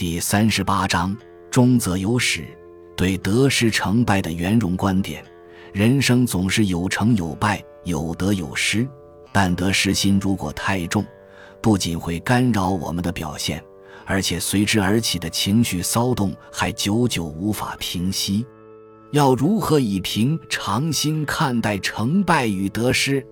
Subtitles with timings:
[0.00, 1.14] 第三十八章
[1.50, 2.46] 中则有始，
[2.96, 5.22] 对得失成败的圆融观点。
[5.74, 8.88] 人生总是有成有败，有得有失，
[9.30, 11.04] 但得失心如果太重，
[11.60, 13.62] 不仅会干扰我们的表现，
[14.06, 18.46] 而且随之而起的情绪骚动还久久无法平息。
[19.10, 23.22] 要如何以平常心看待成败与得失？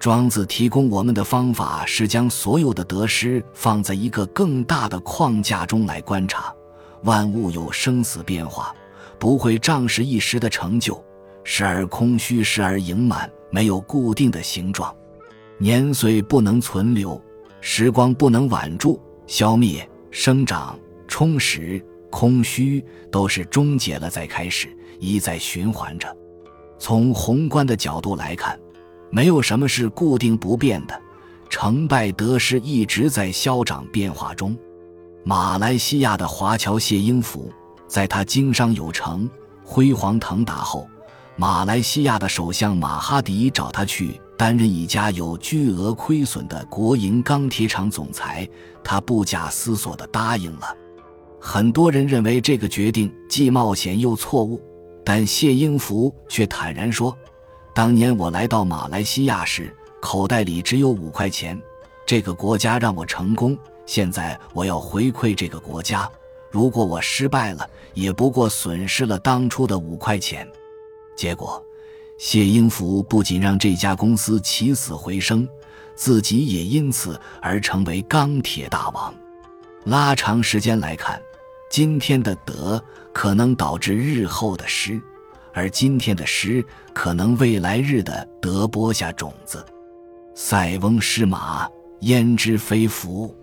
[0.00, 6.50] 庄子提供我们的方法是将所有的得失放在一个更大的框架中来观察。
[7.02, 8.74] 万物有生死变化，
[9.18, 11.04] 不会仗势一时的成就，
[11.44, 14.94] 时而空虚，时而盈满，没有固定的形状。
[15.58, 17.22] 年岁不能存留，
[17.60, 22.82] 时光不能挽住，消灭、生长、充实、空虚，
[23.12, 26.08] 都是终结了再开始，一再循环着。
[26.78, 28.58] 从宏观的角度来看。
[29.10, 31.00] 没有什么是固定不变的，
[31.48, 34.56] 成败得失一直在消长变化中。
[35.24, 37.52] 马来西亚的华侨谢英福，
[37.86, 39.28] 在他经商有成、
[39.64, 40.88] 辉煌腾达后，
[41.36, 48.48] 马来西亚的首相马哈迪找他去担任一家有巨额亏损的国营钢铁厂总裁，
[48.82, 50.74] 他不假思索地答应了。
[51.38, 54.60] 很多人认为这个决定既冒险又错误，
[55.04, 57.16] 但谢英福却坦然说。
[57.72, 61.60] 当年我来到马来西亚时，口袋里只有五块钱。
[62.04, 66.10] 这个国家让我成功，现在我要回馈这个国家。
[66.50, 70.46] 如果我失败了，也不过损失了当初的五块钱。
[71.14, 71.64] 结果，
[72.18, 75.48] 谢英福不仅让这家公司起死回生，
[75.94, 79.14] 自己也因此而成为钢铁大王。
[79.84, 81.22] 拉长时间来看，
[81.70, 82.82] 今天的得
[83.12, 85.00] 可能导致日后的失。
[85.52, 89.64] 而今天的诗，可能未来日的得播下种子。
[90.34, 91.68] 塞翁失马，
[92.00, 93.34] 焉知非福？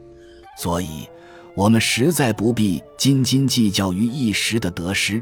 [0.58, 1.08] 所以，
[1.56, 5.22] 我们实在不必斤斤计较于一时的得失。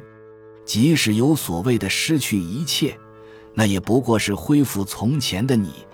[0.63, 2.97] 即使有所谓的失去一切，
[3.53, 5.85] 那也不过是恢复从前的你。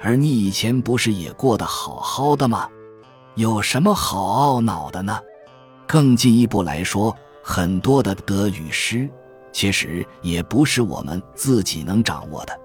[0.00, 2.68] 而你以前不是也过得好好的吗？
[3.36, 5.18] 有什么好懊恼的呢？
[5.86, 9.08] 更进一步来说，很多的得与失。
[9.52, 12.58] 其实也不是我们自己能掌握的。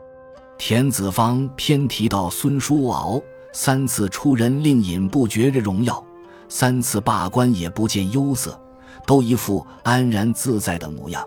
[0.57, 3.21] 田子方偏提到孙叔敖
[3.53, 6.03] 三次出人令尹不觉着荣耀，
[6.49, 8.59] 三次罢官也不见忧色，
[9.05, 11.23] 都一副安然自在的模样。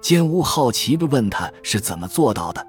[0.00, 2.66] 奸吾好奇地问他是怎么做到的。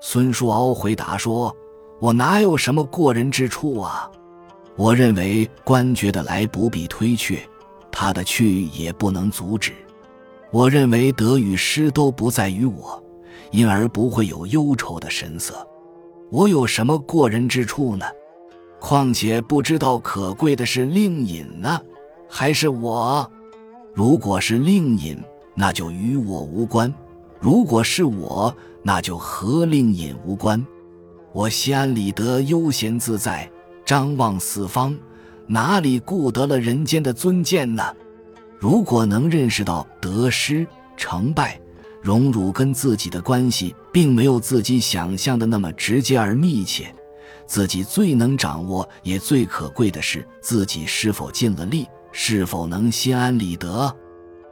[0.00, 1.54] 孙叔敖回答说
[2.00, 4.10] ：“我哪有什么过人之处啊？
[4.74, 7.38] 我认为官爵的来不必推却，
[7.90, 9.72] 他的去也不能阻止。”
[10.52, 13.02] 我认为得与失都不在于我，
[13.52, 15.66] 因而不会有忧愁的神色。
[16.30, 18.04] 我有什么过人之处呢？
[18.78, 21.80] 况且不知道可贵的是令尹呢，
[22.28, 23.28] 还是我？
[23.94, 25.18] 如果是令尹，
[25.54, 26.92] 那就与我无关；
[27.40, 30.62] 如果是我，那就和令尹无关。
[31.32, 33.50] 我心安理得，悠闲自在，
[33.86, 34.94] 张望四方，
[35.46, 37.82] 哪里顾得了人间的尊贱呢？
[38.62, 40.64] 如果能认识到得失
[40.96, 41.60] 成败
[42.00, 46.94] 荣辱跟自己的关系，并没有自己想象的那么直接而密切，
[47.44, 53.92] 自己最能掌握也最可贵的是自己是否尽了力，是否能心安理得。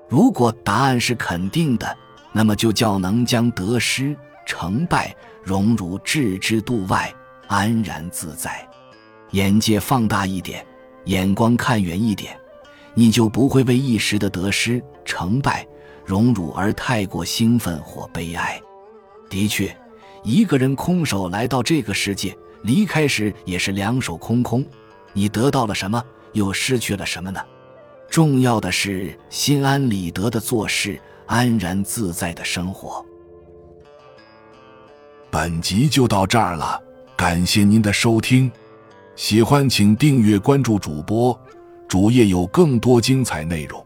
[0.09, 1.97] 如果答案是肯定的，
[2.33, 7.15] 那么就叫能将得失成败荣辱置之度外，
[7.47, 8.69] 安然自在。
[9.31, 10.67] 眼界放大一点，
[11.05, 12.37] 眼光看远一点。
[12.95, 15.67] 你就不会为一时的得失、成败、
[16.05, 18.61] 荣辱而太过兴奋或悲哀。
[19.29, 19.75] 的确，
[20.25, 24.65] 一个人空手来到这个世界，离开时也是两手空空。
[25.13, 26.03] 你得到了什么，
[26.33, 27.41] 又失去了什么呢？
[28.09, 33.05] 重要的是心安理得的做事，安然自在的生活。
[35.31, 36.83] 本集就到这儿了，
[37.17, 38.51] 感谢您的收听，
[39.15, 41.41] 喜欢请订阅关注主播。
[41.91, 43.85] 主页有更多精彩内容。